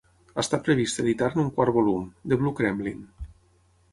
Està 0.43 0.57
previst 0.67 1.01
editar-ne 1.03 1.43
un 1.43 1.51
quart 1.59 1.75
volum, 1.77 2.09
"The 2.31 2.39
Blue 2.41 2.57
Kremlin". 2.61 3.07